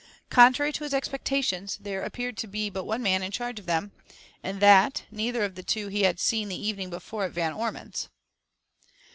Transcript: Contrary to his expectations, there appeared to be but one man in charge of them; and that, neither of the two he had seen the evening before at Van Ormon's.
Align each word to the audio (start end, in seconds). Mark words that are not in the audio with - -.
Contrary 0.31 0.71
to 0.73 0.83
his 0.83 0.95
expectations, 0.95 1.77
there 1.79 2.01
appeared 2.01 2.35
to 2.35 2.47
be 2.47 2.71
but 2.71 2.85
one 2.85 3.03
man 3.03 3.21
in 3.21 3.29
charge 3.31 3.59
of 3.59 3.67
them; 3.67 3.91
and 4.41 4.59
that, 4.59 5.03
neither 5.11 5.43
of 5.43 5.53
the 5.53 5.61
two 5.61 5.89
he 5.89 6.01
had 6.01 6.19
seen 6.19 6.49
the 6.49 6.55
evening 6.67 6.89
before 6.89 7.25
at 7.25 7.33
Van 7.33 7.53
Ormon's. 7.53 8.09